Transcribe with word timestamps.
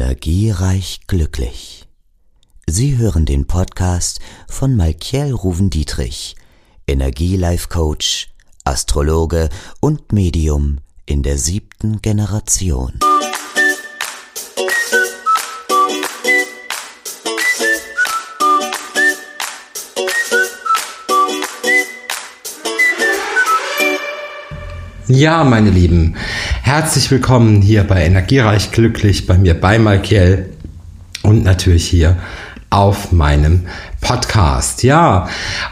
Energiereich 0.00 1.00
glücklich. 1.08 1.86
Sie 2.66 2.96
hören 2.96 3.26
den 3.26 3.46
Podcast 3.46 4.20
von 4.48 4.74
Malkiel 4.74 5.34
Ruven-Dietrich, 5.34 6.36
Energielife-Coach, 6.86 8.30
Astrologe 8.64 9.50
und 9.80 10.10
Medium 10.14 10.78
in 11.04 11.22
der 11.22 11.36
siebten 11.36 12.00
Generation. 12.00 12.98
Ja, 25.08 25.44
meine 25.44 25.68
Lieben, 25.68 26.16
herzlich 26.62 27.10
willkommen 27.10 27.62
hier 27.62 27.84
bei 27.84 28.04
Energiereich 28.04 28.70
Glücklich, 28.70 29.26
bei 29.26 29.36
mir 29.36 29.54
bei 29.58 29.78
Malkiel 29.78 30.50
und 31.22 31.42
natürlich 31.42 31.86
hier 31.86 32.16
auf 32.68 33.10
meinem 33.12 33.66
Podcast. 34.00 34.82
Ja, 34.82 35.28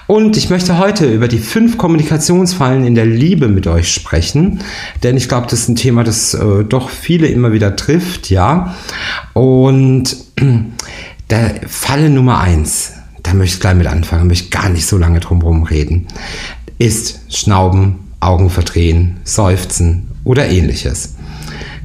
und 0.06 0.36
ich 0.36 0.50
möchte 0.50 0.78
heute 0.78 1.06
über 1.06 1.28
die 1.28 1.38
fünf 1.38 1.78
Kommunikationsfallen 1.78 2.84
in 2.84 2.94
der 2.94 3.06
Liebe 3.06 3.48
mit 3.48 3.66
euch 3.66 3.92
sprechen, 3.92 4.60
denn 5.02 5.16
ich 5.16 5.28
glaube, 5.28 5.46
das 5.48 5.60
ist 5.60 5.68
ein 5.68 5.76
Thema, 5.76 6.04
das 6.04 6.34
äh, 6.34 6.64
doch 6.64 6.90
viele 6.90 7.28
immer 7.28 7.52
wieder 7.52 7.76
trifft, 7.76 8.30
ja. 8.30 8.74
Und 9.34 10.16
der 11.30 11.54
Falle 11.68 12.10
Nummer 12.10 12.40
eins, 12.40 12.94
da 13.22 13.34
möchte 13.34 13.54
ich 13.54 13.60
gleich 13.60 13.76
mit 13.76 13.86
anfangen, 13.86 14.26
möchte 14.26 14.44
ich 14.44 14.50
gar 14.50 14.68
nicht 14.68 14.86
so 14.86 14.96
lange 14.96 15.20
drum 15.20 15.40
herum 15.40 15.62
reden, 15.62 16.08
ist 16.78 17.20
Schnauben 17.28 18.00
Augen 18.20 18.50
verdrehen, 18.50 19.18
seufzen 19.22 20.07
oder 20.28 20.48
ähnliches. 20.48 21.14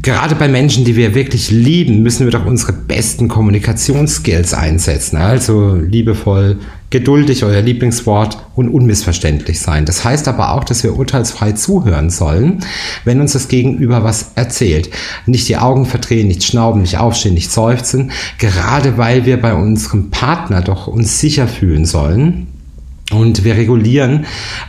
Gerade 0.01 0.35
bei 0.35 0.49
Menschen, 0.49 0.83
die 0.83 0.97
wir 0.97 1.15
wirklich 1.15 1.49
lieben, 1.49 2.03
müssen 2.03 2.25
wir 2.25 2.31
doch 2.31 2.45
unsere 2.45 2.73
besten 2.73 3.29
Kommunikationsskills 3.29 4.53
einsetzen. 4.53 5.15
Also 5.15 5.75
liebevoll, 5.75 6.59
geduldig, 6.89 7.45
euer 7.45 7.61
Lieblingswort 7.61 8.37
und 8.53 8.67
unmissverständlich 8.67 9.61
sein. 9.61 9.85
Das 9.85 10.03
heißt 10.03 10.27
aber 10.27 10.51
auch, 10.51 10.65
dass 10.65 10.83
wir 10.83 10.97
urteilsfrei 10.97 11.53
zuhören 11.53 12.09
sollen, 12.09 12.59
wenn 13.05 13.21
uns 13.21 13.31
das 13.31 13.47
Gegenüber 13.47 14.03
was 14.03 14.33
erzählt. 14.35 14.89
Nicht 15.25 15.47
die 15.47 15.55
Augen 15.55 15.85
verdrehen, 15.85 16.27
nicht 16.27 16.43
schnauben, 16.43 16.81
nicht 16.81 16.97
aufstehen, 16.97 17.35
nicht 17.35 17.49
seufzen. 17.49 18.11
Gerade 18.39 18.97
weil 18.97 19.25
wir 19.25 19.41
bei 19.41 19.53
unserem 19.53 20.09
Partner 20.09 20.61
doch 20.61 20.87
uns 20.87 21.21
sicher 21.21 21.47
fühlen 21.47 21.85
sollen 21.85 22.47
und 23.13 23.43
wir 23.43 23.55
regulieren 23.55 24.25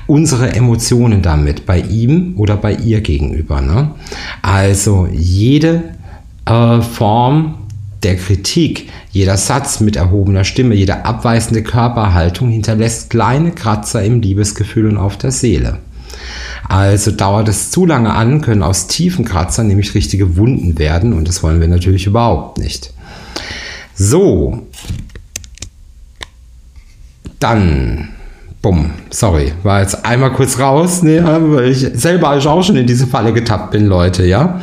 unsere 0.07 0.55
Emotionen 0.55 1.23
damit, 1.23 1.67
bei 1.67 1.81
ihm 1.81 2.35
oder 2.37 2.57
bei 2.57 2.75
ihr 2.75 3.01
gegenüber. 3.01 3.61
Ne? 3.61 3.91
Also 4.43 5.09
jede 5.13 5.83
äh, 6.47 6.81
Form 6.81 7.57
der 8.03 8.17
Kritik, 8.17 8.91
jeder 9.11 9.37
Satz 9.37 9.81
mit 9.81 9.97
erhobener 9.97 10.45
Stimme, 10.45 10.75
jede 10.75 11.05
abweisende 11.05 11.63
Körperhaltung 11.63 12.51
hinterlässt 12.51 13.11
kleine 13.11 13.53
Kratzer 13.53 14.03
im 14.03 14.21
Liebesgefühl 14.21 14.87
und 14.87 14.99
auf 14.99 15.17
der 15.17 15.31
Seele. 15.31 15.79
Also 16.69 17.11
dauert 17.11 17.49
es 17.49 17.71
zu 17.71 17.87
lange 17.87 18.13
an, 18.13 18.41
können 18.41 18.63
aus 18.63 18.87
tiefen 18.87 19.25
Kratzern 19.25 19.67
nämlich 19.67 19.95
richtige 19.95 20.37
Wunden 20.37 20.79
werden 20.79 21.13
und 21.13 21.29
das 21.29 21.43
wollen 21.43 21.61
wir 21.61 21.69
natürlich 21.69 22.07
überhaupt 22.07 22.59
nicht. 22.59 22.93
So, 23.95 24.67
dann 27.39 28.14
Bumm, 28.65 28.93
sorry, 29.11 29.53
war 29.63 29.83
jetzt 29.83 30.07
einmal 30.07 30.33
kurz 30.33 30.59
raus, 30.59 31.03
ne, 31.03 31.23
weil 31.23 31.69
ich 31.69 31.81
selber 31.81 32.31
auch 32.31 32.63
schon 32.63 32.77
in 32.77 32.87
diese 32.87 33.07
Falle 33.07 33.35
getappt 33.35 33.73
bin, 33.73 33.85
Leute, 33.85 34.25
ja. 34.25 34.63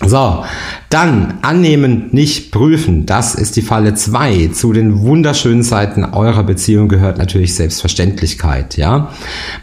So, 0.00 0.44
dann 0.90 1.38
annehmen, 1.42 2.10
nicht 2.12 2.52
prüfen. 2.52 3.04
Das 3.04 3.34
ist 3.34 3.56
die 3.56 3.62
Falle 3.62 3.94
2. 3.94 4.50
Zu 4.52 4.72
den 4.72 5.00
wunderschönen 5.00 5.64
Seiten 5.64 6.04
eurer 6.04 6.44
Beziehung 6.44 6.88
gehört 6.88 7.18
natürlich 7.18 7.56
Selbstverständlichkeit, 7.56 8.76
ja. 8.76 9.10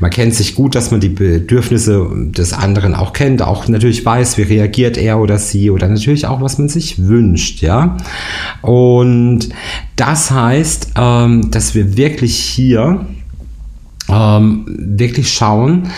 Man 0.01 0.11
kennt 0.11 0.35
sich 0.35 0.53
gut, 0.53 0.75
dass 0.75 0.91
man 0.91 0.99
die 0.99 1.07
Bedürfnisse 1.07 2.09
des 2.35 2.51
anderen 2.51 2.95
auch 2.95 3.13
kennt, 3.13 3.41
auch 3.41 3.69
natürlich 3.69 4.05
weiß, 4.05 4.37
wie 4.39 4.43
reagiert 4.43 4.97
er 4.97 5.19
oder 5.19 5.37
sie 5.37 5.71
oder 5.71 5.87
natürlich 5.87 6.27
auch, 6.27 6.41
was 6.41 6.57
man 6.57 6.67
sich 6.67 7.07
wünscht, 7.07 7.61
ja. 7.61 7.95
Und 8.61 9.47
das 9.95 10.31
heißt, 10.31 10.91
ähm, 10.97 11.49
dass 11.49 11.75
wir 11.75 11.95
wirklich 11.95 12.35
hier 12.35 13.05
ähm, 14.11 14.65
wirklich 14.67 15.33
schauen, 15.33 15.89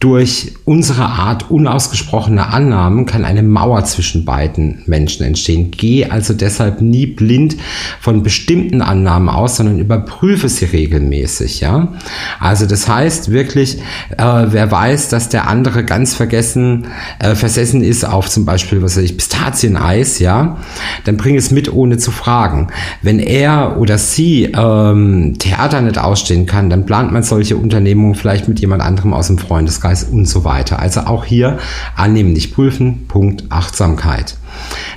durch 0.00 0.52
unsere 0.66 1.04
Art 1.06 1.50
unausgesprochener 1.50 2.52
Annahmen 2.52 3.06
kann 3.06 3.24
eine 3.24 3.42
Mauer 3.42 3.84
zwischen 3.84 4.24
beiden 4.24 4.82
Menschen 4.84 5.24
entstehen. 5.24 5.70
Geh 5.70 6.06
also 6.06 6.34
deshalb 6.34 6.82
nie 6.82 7.06
blind 7.06 7.56
von 8.00 8.22
bestimmten 8.22 8.82
Annahmen 8.82 9.28
aus, 9.28 9.56
sondern 9.56 9.78
überprüfe 9.78 10.48
sie 10.48 10.66
regelmäßig. 10.66 11.60
Ja, 11.60 11.94
also 12.38 12.66
das 12.66 12.86
heißt 12.86 13.30
wirklich, 13.30 13.78
äh, 14.18 14.46
wer 14.48 14.70
weiß, 14.70 15.08
dass 15.08 15.30
der 15.30 15.48
andere 15.48 15.84
ganz 15.84 16.14
vergessen, 16.14 16.88
äh, 17.18 17.34
versessen 17.34 17.82
ist 17.82 18.04
auf 18.04 18.28
zum 18.28 18.44
Beispiel, 18.44 18.82
was 18.82 18.96
weiß 18.96 19.04
ich, 19.04 19.16
Pistazieneis, 19.16 20.18
ja, 20.18 20.58
dann 21.04 21.16
bring 21.16 21.36
es 21.36 21.50
mit, 21.50 21.72
ohne 21.72 21.96
zu 21.96 22.10
fragen. 22.10 22.68
Wenn 23.00 23.20
er 23.20 23.78
oder 23.78 23.96
sie 23.96 24.52
ähm, 24.54 25.36
Theater 25.38 25.80
nicht 25.80 25.98
ausstehen 25.98 26.44
kann, 26.44 26.68
dann 26.68 26.84
plant 26.84 27.12
man 27.12 27.22
solche 27.22 27.56
Unternehmungen 27.56 28.16
vielleicht 28.16 28.48
mit 28.48 28.60
jemand 28.60 28.82
anderem 28.82 29.14
aus 29.14 29.28
dem 29.28 29.38
Freundeskreis 29.38 29.83
Freundeskreis 29.84 30.04
und 30.04 30.26
so 30.26 30.44
weiter. 30.44 30.78
Also 30.78 31.00
auch 31.02 31.24
hier 31.24 31.58
annehmen, 31.96 32.32
nicht 32.32 32.54
prüfen, 32.54 33.06
Punkt 33.06 33.44
Achtsamkeit. 33.50 34.36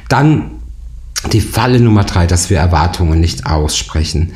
Dann 0.10 0.52
die 1.34 1.42
Falle 1.42 1.80
Nummer 1.80 2.04
drei, 2.04 2.28
dass 2.28 2.50
wir 2.50 2.58
Erwartungen 2.58 3.20
nicht 3.20 3.46
aussprechen. 3.46 4.34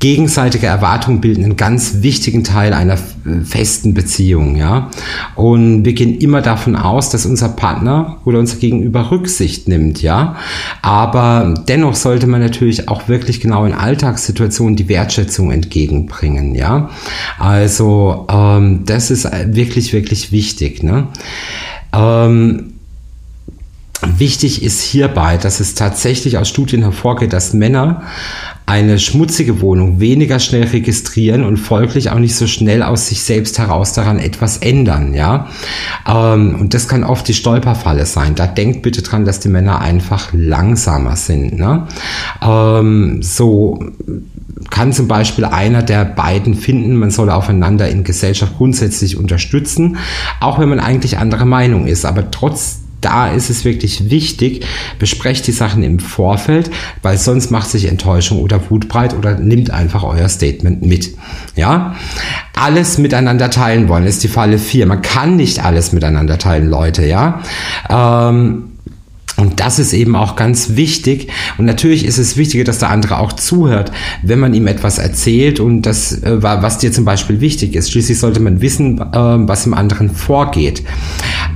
Gegenseitige 0.00 0.66
Erwartungen 0.66 1.20
bilden 1.20 1.44
einen 1.44 1.56
ganz 1.56 1.96
wichtigen 2.00 2.42
Teil 2.42 2.72
einer 2.72 2.96
festen 3.44 3.92
Beziehung, 3.92 4.56
ja. 4.56 4.90
Und 5.34 5.84
wir 5.84 5.92
gehen 5.92 6.16
immer 6.18 6.40
davon 6.40 6.74
aus, 6.74 7.10
dass 7.10 7.26
unser 7.26 7.50
Partner 7.50 8.16
oder 8.24 8.38
unser 8.38 8.56
Gegenüber 8.56 9.10
Rücksicht 9.10 9.68
nimmt, 9.68 10.00
ja. 10.00 10.36
Aber 10.80 11.54
dennoch 11.68 11.94
sollte 11.94 12.26
man 12.26 12.40
natürlich 12.40 12.88
auch 12.88 13.08
wirklich 13.08 13.40
genau 13.40 13.66
in 13.66 13.74
Alltagssituationen 13.74 14.74
die 14.74 14.88
Wertschätzung 14.88 15.52
entgegenbringen, 15.52 16.54
ja. 16.54 16.88
Also 17.38 18.26
ähm, 18.32 18.84
das 18.86 19.10
ist 19.10 19.28
wirklich, 19.30 19.92
wirklich 19.92 20.32
wichtig, 20.32 20.82
ne. 20.82 21.08
Ähm, 21.92 22.72
Wichtig 24.02 24.62
ist 24.62 24.80
hierbei, 24.80 25.36
dass 25.36 25.60
es 25.60 25.74
tatsächlich 25.74 26.38
aus 26.38 26.48
Studien 26.48 26.80
hervorgeht, 26.82 27.34
dass 27.34 27.52
Männer 27.52 28.02
eine 28.70 29.00
schmutzige 29.00 29.60
Wohnung 29.62 29.98
weniger 29.98 30.38
schnell 30.38 30.62
registrieren 30.62 31.42
und 31.42 31.56
folglich 31.56 32.10
auch 32.10 32.20
nicht 32.20 32.36
so 32.36 32.46
schnell 32.46 32.84
aus 32.84 33.08
sich 33.08 33.24
selbst 33.24 33.58
heraus 33.58 33.94
daran 33.94 34.20
etwas 34.20 34.58
ändern, 34.58 35.12
ja. 35.12 35.48
Ähm, 36.06 36.54
und 36.54 36.72
das 36.72 36.86
kann 36.86 37.02
oft 37.02 37.26
die 37.26 37.34
Stolperfalle 37.34 38.06
sein. 38.06 38.36
Da 38.36 38.46
denkt 38.46 38.82
bitte 38.82 39.02
dran, 39.02 39.24
dass 39.24 39.40
die 39.40 39.48
Männer 39.48 39.80
einfach 39.80 40.28
langsamer 40.32 41.16
sind. 41.16 41.58
Ne? 41.58 41.88
Ähm, 42.40 43.20
so 43.22 43.82
kann 44.70 44.92
zum 44.92 45.08
Beispiel 45.08 45.46
einer 45.46 45.82
der 45.82 46.04
beiden 46.04 46.54
finden, 46.54 46.94
man 46.94 47.10
solle 47.10 47.34
aufeinander 47.34 47.88
in 47.88 48.04
Gesellschaft 48.04 48.56
grundsätzlich 48.56 49.16
unterstützen, 49.16 49.96
auch 50.38 50.60
wenn 50.60 50.68
man 50.68 50.78
eigentlich 50.78 51.18
anderer 51.18 51.44
Meinung 51.44 51.88
ist, 51.88 52.04
aber 52.04 52.30
trotz 52.30 52.79
da 53.00 53.28
ist 53.28 53.50
es 53.50 53.64
wirklich 53.64 54.10
wichtig, 54.10 54.66
besprecht 54.98 55.46
die 55.46 55.52
Sachen 55.52 55.82
im 55.82 55.98
Vorfeld, 55.98 56.70
weil 57.02 57.18
sonst 57.18 57.50
macht 57.50 57.70
sich 57.70 57.86
Enttäuschung 57.86 58.40
oder 58.40 58.70
Wut 58.70 58.88
breit 58.88 59.14
oder 59.16 59.38
nimmt 59.38 59.70
einfach 59.70 60.02
euer 60.02 60.28
Statement 60.28 60.84
mit. 60.84 61.16
Ja? 61.56 61.94
Alles 62.54 62.98
miteinander 62.98 63.50
teilen 63.50 63.88
wollen 63.88 64.06
ist 64.06 64.22
die 64.22 64.28
Falle 64.28 64.58
4. 64.58 64.86
Man 64.86 65.02
kann 65.02 65.36
nicht 65.36 65.64
alles 65.64 65.92
miteinander 65.92 66.38
teilen, 66.38 66.68
Leute, 66.68 67.06
ja? 67.06 67.40
Ähm, 67.88 68.69
und 69.40 69.60
das 69.60 69.78
ist 69.78 69.92
eben 69.92 70.16
auch 70.16 70.36
ganz 70.36 70.76
wichtig. 70.76 71.28
Und 71.58 71.64
natürlich 71.64 72.04
ist 72.04 72.18
es 72.18 72.36
wichtiger, 72.36 72.64
dass 72.64 72.78
der 72.78 72.90
andere 72.90 73.18
auch 73.18 73.32
zuhört, 73.32 73.90
wenn 74.22 74.38
man 74.38 74.54
ihm 74.54 74.66
etwas 74.66 74.98
erzählt 74.98 75.60
und 75.60 75.82
das, 75.82 76.22
äh, 76.22 76.42
was 76.42 76.78
dir 76.78 76.92
zum 76.92 77.04
Beispiel 77.04 77.40
wichtig 77.40 77.74
ist. 77.74 77.90
Schließlich 77.90 78.18
sollte 78.18 78.40
man 78.40 78.60
wissen, 78.60 78.98
äh, 78.98 79.04
was 79.12 79.66
im 79.66 79.74
anderen 79.74 80.10
vorgeht. 80.10 80.82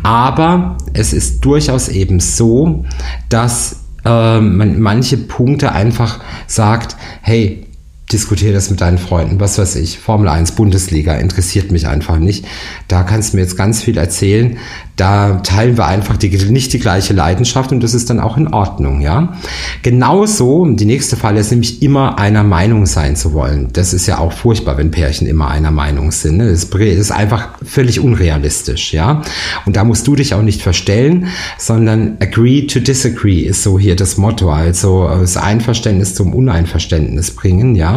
Aber 0.03 0.79
es 0.95 1.13
ist 1.13 1.45
durchaus 1.45 1.89
eben 1.89 2.21
so, 2.21 2.85
dass 3.29 3.85
äh, 4.05 4.41
man 4.41 4.81
manche 4.81 5.17
Punkte 5.17 5.73
einfach 5.73 6.21
sagt, 6.47 6.97
hey, 7.23 7.67
diskutiere 8.13 8.53
das 8.53 8.71
mit 8.71 8.81
deinen 8.81 8.99
Freunden, 8.99 9.41
was 9.41 9.59
weiß 9.59 9.77
ich, 9.77 9.99
Formel 9.99 10.29
1, 10.29 10.53
Bundesliga, 10.53 11.15
interessiert 11.15 11.73
mich 11.73 11.87
einfach 11.87 12.19
nicht. 12.19 12.47
Da 12.87 13.03
kannst 13.03 13.33
du 13.33 13.37
mir 13.37 13.43
jetzt 13.43 13.57
ganz 13.57 13.83
viel 13.83 13.97
erzählen. 13.97 14.59
Da 14.97 15.39
teilen 15.39 15.77
wir 15.77 15.87
einfach 15.87 16.17
die, 16.17 16.29
nicht 16.29 16.73
die 16.73 16.79
gleiche 16.79 17.15
Leidenschaft 17.15 17.73
und 17.73 17.83
das 17.83 17.95
ist 17.95 18.11
dann 18.11 18.21
auch 18.21 18.37
in 18.37 18.47
Ordnung, 18.55 19.01
ja. 19.01 19.37
Genauso, 19.83 20.65
die 20.67 20.85
nächste 20.85 21.17
Falle 21.17 21.41
ist 21.41 21.51
nämlich 21.51 21.83
immer 21.83 22.19
einer 22.19 22.45
Meinung 22.45 22.87
sein 22.87 23.17
zu 23.17 23.33
wollen. 23.33 23.71
Das 23.73 23.93
ist 23.93 24.07
ja 24.07 24.19
auch 24.19 24.33
furchtbar, 24.33 24.79
wenn 24.79 24.93
Pärchen 24.93 25.27
immer 25.27 25.49
einer 25.49 25.73
Meinung 25.73 26.13
sind. 26.13 26.37
Ne? 26.37 26.49
Das 26.49 26.63
ist 26.77 27.11
einfach 27.11 27.49
völlig 27.65 27.99
unrealistisch, 27.99 28.93
ja. 28.93 29.23
Und 29.67 29.75
da 29.75 29.83
musst 29.83 30.07
du 30.07 30.15
dich 30.15 30.35
auch 30.35 30.43
nicht 30.43 30.63
verstellen, 30.63 31.27
sondern 31.59 32.19
agree 32.21 32.67
to 32.67 32.79
disagree 32.79 33.41
ist 33.41 33.65
so 33.65 33.79
hier 33.79 33.97
das 33.97 34.17
Motto. 34.17 34.53
Also 34.53 35.09
das 35.09 35.37
Einverständnis 35.37 36.15
zum 36.15 36.35
Uneinverständnis 36.35 37.33
bringen, 37.33 37.75
ja. 37.75 37.94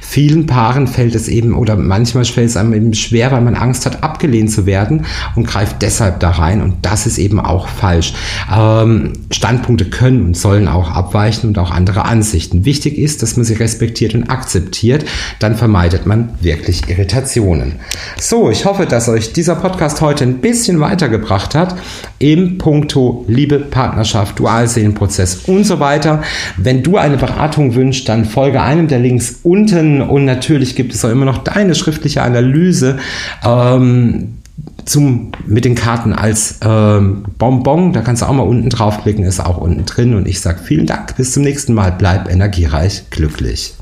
Vielen 0.00 0.46
Paaren 0.46 0.86
fällt 0.86 1.14
es 1.14 1.28
eben 1.28 1.54
oder 1.54 1.76
manchmal 1.76 2.24
fällt 2.24 2.48
es 2.48 2.56
einem 2.56 2.72
eben 2.72 2.94
schwer, 2.94 3.30
weil 3.30 3.42
man 3.42 3.54
Angst 3.54 3.84
hat, 3.84 4.02
abgelehnt 4.02 4.50
zu 4.50 4.64
werden 4.64 5.04
und 5.36 5.46
greift 5.46 5.82
deshalb 5.82 6.20
da 6.20 6.30
rein. 6.30 6.62
Und 6.62 6.76
das 6.82 7.06
ist 7.06 7.18
eben 7.18 7.38
auch 7.38 7.68
falsch. 7.68 8.14
Ähm, 8.50 9.12
Standpunkte 9.30 9.84
können 9.84 10.24
und 10.24 10.36
sollen 10.36 10.66
auch 10.66 10.90
abweichen 10.90 11.48
und 11.48 11.58
auch 11.58 11.70
andere 11.70 12.06
Ansichten. 12.06 12.64
Wichtig 12.64 12.96
ist, 12.96 13.22
dass 13.22 13.36
man 13.36 13.44
sie 13.44 13.54
respektiert 13.54 14.14
und 14.14 14.30
akzeptiert. 14.30 15.04
Dann 15.40 15.56
vermeidet 15.56 16.06
man 16.06 16.30
wirklich 16.40 16.88
Irritationen. 16.88 17.74
So, 18.18 18.50
ich 18.50 18.64
hoffe, 18.64 18.86
dass 18.86 19.08
euch 19.08 19.34
dieser 19.34 19.56
Podcast 19.56 20.00
heute 20.00 20.24
ein 20.24 20.38
bisschen 20.38 20.80
weitergebracht 20.80 21.54
hat 21.54 21.76
im 22.18 22.56
Punkto 22.56 23.24
Liebe, 23.28 23.58
Partnerschaft, 23.58 24.38
Dualseelenprozess 24.38 25.42
und 25.46 25.64
so 25.64 25.80
weiter. 25.80 26.22
Wenn 26.56 26.82
du 26.82 26.96
eine 26.96 27.18
Beratung 27.18 27.74
wünschst, 27.74 28.08
dann 28.08 28.24
folge 28.24 28.62
einem 28.62 28.88
der 28.88 28.98
Links 29.18 29.40
unten 29.42 30.00
und 30.00 30.24
natürlich 30.24 30.76
gibt 30.76 30.94
es 30.94 31.04
auch 31.04 31.10
immer 31.10 31.24
noch 31.24 31.38
deine 31.38 31.74
schriftliche 31.74 32.22
Analyse. 32.22 32.98
Ähm, 33.44 34.34
zum, 34.84 35.32
mit 35.44 35.64
den 35.64 35.74
Karten 35.74 36.12
als 36.12 36.60
ähm, 36.62 37.24
Bonbon. 37.36 37.92
Da 37.92 38.00
kannst 38.00 38.22
du 38.22 38.26
auch 38.26 38.32
mal 38.32 38.44
unten 38.44 38.70
draufklicken, 38.70 39.24
ist 39.24 39.40
auch 39.40 39.58
unten 39.58 39.84
drin. 39.84 40.14
Und 40.14 40.26
ich 40.26 40.40
sage 40.40 40.60
vielen 40.64 40.86
Dank, 40.86 41.16
bis 41.16 41.32
zum 41.32 41.42
nächsten 41.42 41.74
Mal. 41.74 41.92
Bleib 41.92 42.30
energiereich, 42.30 43.10
glücklich. 43.10 43.74